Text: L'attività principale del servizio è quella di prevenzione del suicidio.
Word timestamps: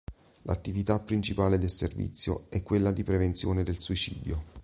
L'attività 0.45 0.97
principale 0.99 1.59
del 1.59 1.69
servizio 1.69 2.47
è 2.49 2.63
quella 2.63 2.89
di 2.89 3.03
prevenzione 3.03 3.61
del 3.61 3.79
suicidio. 3.79 4.43